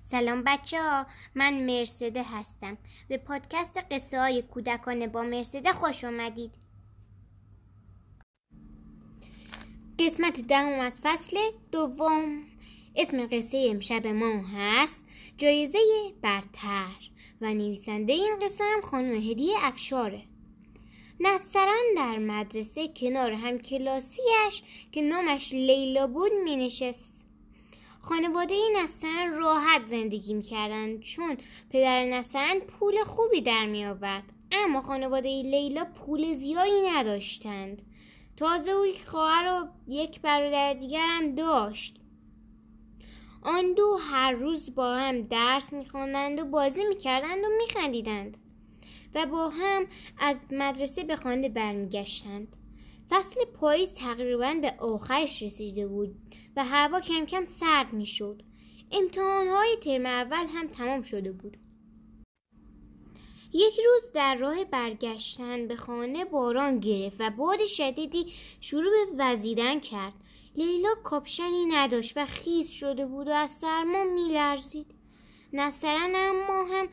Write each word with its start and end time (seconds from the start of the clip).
سلام 0.00 0.42
بچه 0.46 0.82
ها 0.82 1.06
من 1.34 1.66
مرسده 1.66 2.22
هستم. 2.22 2.78
به 3.08 3.16
پادکست 3.16 3.78
قصه 3.90 4.20
های 4.20 4.42
کودکانه 4.42 5.06
با 5.06 5.22
مرسده 5.22 5.72
خوش 5.72 6.04
آمدید 6.04 6.54
قسمت 9.98 10.40
دهم 10.40 10.80
از 10.80 11.00
فصل 11.02 11.36
دوم. 11.72 12.42
اسم 12.96 13.26
قصه 13.26 13.66
امشب 13.70 14.06
ما 14.06 14.42
هست 14.54 15.06
جایزه 15.38 15.78
برتر 16.22 17.10
و 17.40 17.54
نویسنده 17.54 18.12
این 18.12 18.38
قصه 18.42 18.64
هم 18.64 18.80
خانم 18.80 19.14
هدیه 19.14 19.56
افشاره. 19.60 20.22
نسترن 21.20 21.94
در 21.96 22.18
مدرسه 22.18 22.88
کنار 22.88 23.32
هم 23.32 23.58
کلاسیش 23.58 24.62
که 24.92 25.02
نامش 25.02 25.52
لیلا 25.52 26.06
بود 26.06 26.32
می 26.44 26.56
نشست. 26.56 27.27
خانواده 28.00 28.54
نسترن 28.82 29.32
راحت 29.32 29.86
زندگی 29.86 30.34
می‌کردن 30.34 31.00
چون 31.00 31.36
پدر 31.70 32.04
نسترن 32.04 32.60
پول 32.60 33.04
خوبی 33.04 33.40
در 33.40 33.66
می 33.66 33.86
آورد 33.86 34.32
اما 34.52 34.80
خانواده 34.82 35.28
لیلا 35.28 35.84
پول 35.84 36.34
زیادی 36.34 36.80
نداشتند. 36.88 37.82
تازه 38.36 38.70
او 38.70 38.86
خواهر 39.06 39.46
و 39.46 39.68
یک 39.90 40.20
برادر 40.20 40.74
دیگر 40.74 41.06
هم 41.08 41.34
داشت. 41.34 41.96
آن 43.42 43.74
دو 43.74 43.96
هر 43.96 44.32
روز 44.32 44.74
با 44.74 44.94
هم 44.94 45.22
درس 45.22 45.72
میخواندند 45.72 46.40
و 46.40 46.44
بازی 46.44 46.84
می‌کردند 46.84 47.44
و 47.44 47.48
میخندیدند 47.58 48.38
و 49.14 49.26
با 49.26 49.48
هم 49.48 49.86
از 50.18 50.46
مدرسه 50.50 51.04
به 51.04 51.16
خانه 51.16 51.48
برمیگشتند. 51.48 52.56
فصل 53.10 53.44
پاییز 53.44 53.94
تقریبا 53.94 54.54
به 54.62 54.74
آخرش 54.78 55.42
رسیده 55.42 55.86
بود 55.86 56.16
و 56.56 56.64
هوا 56.64 57.00
کم 57.00 57.24
کم 57.24 57.44
سرد 57.44 57.92
می‌شد. 57.92 58.42
امتحانهای 58.92 59.76
ترم 59.76 60.06
اول 60.06 60.46
هم 60.46 60.68
تمام 60.68 61.02
شده 61.02 61.32
بود. 61.32 61.56
یک 63.52 63.80
روز 63.86 64.12
در 64.12 64.34
راه 64.34 64.64
برگشتن 64.64 65.68
به 65.68 65.76
خانه 65.76 66.24
باران 66.24 66.80
گرفت 66.80 67.16
و 67.20 67.30
باد 67.30 67.64
شدیدی 67.64 68.32
شروع 68.60 68.90
به 68.90 69.24
وزیدن 69.24 69.80
کرد. 69.80 70.12
لیلا 70.56 70.94
کاپشنی 71.04 71.64
نداشت 71.66 72.12
و 72.16 72.26
خیس 72.26 72.70
شده 72.70 73.06
بود 73.06 73.28
و 73.28 73.30
از 73.30 73.50
سرما 73.50 74.04
میلرزید. 74.04 74.94
نسترن 75.52 76.12
اما 76.14 76.64
هم 76.64 76.88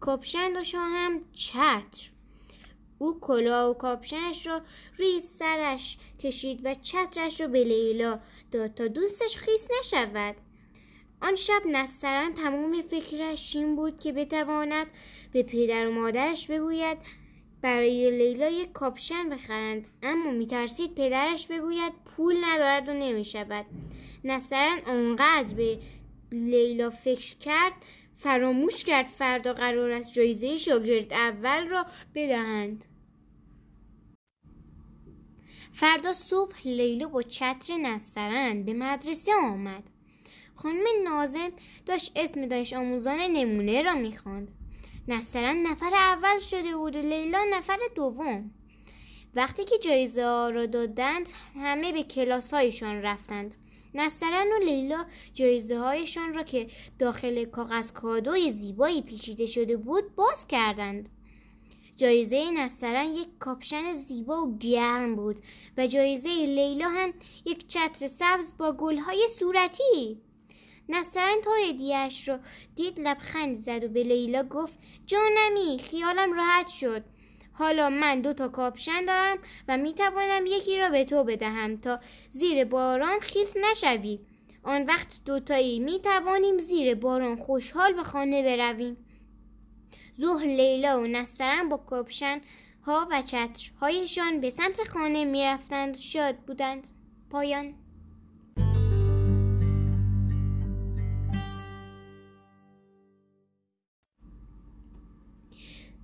کاپشن 0.00 0.52
داشت 0.52 0.74
هم 0.74 1.24
چتر. 1.32 2.10
او 3.02 3.20
کلاه 3.20 3.70
و 3.70 3.74
کاپشنش 3.74 4.46
را 4.46 4.60
روی 4.98 5.20
سرش 5.20 5.98
کشید 6.18 6.60
و 6.64 6.74
چترش 6.74 7.40
را 7.40 7.46
به 7.46 7.64
لیلا 7.64 8.20
داد 8.50 8.74
تا 8.74 8.88
دوستش 8.88 9.36
خیس 9.36 9.68
نشود. 9.80 10.36
آن 11.22 11.34
شب 11.34 11.62
نسترن 11.66 12.34
تمام 12.34 12.82
فکرش 12.82 13.56
این 13.56 13.76
بود 13.76 13.98
که 13.98 14.12
بتواند 14.12 14.86
به 15.32 15.42
پدر 15.42 15.88
و 15.88 15.92
مادرش 15.92 16.46
بگوید 16.46 16.98
برای 17.62 18.10
لیلا 18.10 18.48
یک 18.48 18.72
کاپشن 18.72 19.28
بخرند. 19.28 19.86
اما 20.02 20.30
میترسید 20.30 20.94
پدرش 20.94 21.46
بگوید 21.46 21.92
پول 22.04 22.36
ندارد 22.44 22.88
و 22.88 22.92
نمی‌شود. 22.92 23.66
نسترن 24.24 24.78
آنقدر 24.86 25.54
به 25.54 25.78
لیلا 26.32 26.90
فکر 26.90 27.36
کرد 27.36 27.72
فراموش 28.16 28.84
کرد 28.84 29.06
فردا 29.06 29.52
قرار 29.52 29.90
است 29.90 30.12
جایزه 30.14 30.56
شاگرد 30.56 31.12
اول 31.12 31.68
را 31.68 31.86
بدهند. 32.14 32.84
فردا 35.72 36.12
صبح 36.12 36.56
لیلا 36.64 37.08
با 37.08 37.22
چتر 37.22 37.76
نسترن 37.76 38.62
به 38.62 38.74
مدرسه 38.74 39.32
آمد. 39.34 39.90
خانم 40.54 40.84
نازم 41.04 41.50
داشت 41.86 42.12
اسم 42.16 42.46
داشت 42.46 42.72
آموزان 42.72 43.20
نمونه 43.20 43.82
را 43.82 43.94
می‌خواند. 43.94 44.52
نسترن 45.08 45.56
نفر 45.66 45.94
اول 45.94 46.38
شده 46.38 46.76
بود 46.76 46.96
و 46.96 46.98
لیلا 46.98 47.46
نفر 47.50 47.78
دوم. 47.94 48.50
وقتی 49.34 49.64
که 49.64 49.78
جایزه 49.78 50.24
ها 50.24 50.48
را 50.48 50.66
دادند 50.66 51.28
همه 51.54 51.92
به 51.92 52.02
کلاس 52.02 52.54
هایشان 52.54 53.02
رفتند. 53.02 53.54
نسترن 53.94 54.46
و 54.52 54.64
لیلا 54.64 55.04
جایزه 55.34 55.78
هایشان 55.78 56.34
را 56.34 56.42
که 56.42 56.66
داخل 56.98 57.44
کاغذ 57.44 57.92
کادوی 57.92 58.52
زیبایی 58.52 59.02
پیچیده 59.02 59.46
شده 59.46 59.76
بود 59.76 60.14
باز 60.14 60.46
کردند. 60.46 61.08
جایزه 62.00 62.50
نسترن 62.50 63.10
یک 63.10 63.28
کاپشن 63.38 63.92
زیبا 63.92 64.46
و 64.46 64.58
گرم 64.58 65.16
بود 65.16 65.40
و 65.78 65.86
جایزه 65.86 66.28
لیلا 66.28 66.88
هم 66.88 67.12
یک 67.46 67.66
چتر 67.68 68.06
سبز 68.06 68.52
با 68.58 68.72
گلهای 68.72 69.28
صورتی. 69.38 70.20
نسترن 70.88 71.36
تا 71.44 71.50
هدیهاش 71.68 72.28
رو 72.28 72.38
دید 72.76 73.00
لبخند 73.00 73.56
زد 73.56 73.84
و 73.84 73.88
به 73.88 74.02
لیلا 74.02 74.42
گفت 74.42 74.74
جانمی 75.06 75.78
خیالم 75.78 76.32
راحت 76.32 76.68
شد. 76.68 77.04
حالا 77.52 77.90
من 77.90 78.20
دو 78.20 78.32
تا 78.32 78.48
کاپشن 78.48 79.04
دارم 79.04 79.38
و 79.68 79.76
می 79.76 79.94
توانم 79.94 80.46
یکی 80.46 80.78
را 80.78 80.90
به 80.90 81.04
تو 81.04 81.24
بدهم 81.24 81.76
تا 81.76 82.00
زیر 82.30 82.64
باران 82.64 83.20
خیس 83.20 83.56
نشوی. 83.56 84.20
آن 84.62 84.86
وقت 84.86 85.20
دوتایی 85.24 85.78
می 85.78 86.00
توانیم 86.00 86.58
زیر 86.58 86.94
باران 86.94 87.36
خوشحال 87.36 87.92
به 87.92 88.02
خانه 88.02 88.42
برویم. 88.42 88.96
ظهر 90.20 90.44
لیلا 90.44 91.00
و 91.00 91.06
نسترن 91.06 91.68
با 91.68 91.76
کاپشن 91.76 92.40
ها 92.82 93.08
و 93.10 93.22
چترهایشان 93.22 94.40
به 94.40 94.50
سمت 94.50 94.88
خانه 94.88 95.24
می 95.24 95.42
رفتند 95.42 95.96
و 95.96 95.98
شاد 95.98 96.36
بودند. 96.36 96.86
پایان. 97.30 97.74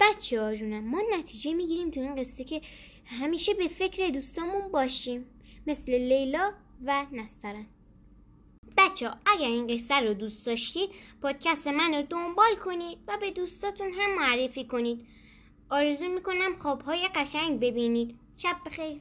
بچه 0.00 0.40
ها 0.40 0.54
جونم 0.54 0.84
ما 0.84 1.02
نتیجه 1.18 1.54
می‌گیریم 1.54 1.90
تو 1.90 2.00
این 2.00 2.14
قصه 2.14 2.44
که 2.44 2.60
همیشه 3.04 3.54
به 3.54 3.68
فکر 3.68 4.08
دوستامون 4.08 4.68
باشیم 4.72 5.24
مثل 5.66 5.92
لیلا 5.92 6.52
و 6.84 7.06
نسترن. 7.12 7.66
بچه 8.98 9.08
ها 9.08 9.16
اگر 9.26 9.46
این 9.46 9.66
قصه 9.66 10.00
رو 10.00 10.14
دوست 10.14 10.46
داشتید 10.46 10.90
پادکست 11.22 11.66
من 11.68 11.94
رو 11.94 12.02
دنبال 12.02 12.56
کنید 12.64 12.98
و 13.08 13.16
به 13.20 13.30
دوستاتون 13.30 13.92
هم 13.92 14.14
معرفی 14.14 14.64
کنید. 14.64 15.06
آرزو 15.70 16.08
می‌کنم 16.08 16.58
خوابهای 16.58 17.08
قشنگ 17.14 17.60
ببینید. 17.60 18.18
شب 18.36 18.56
بخیر. 18.66 19.00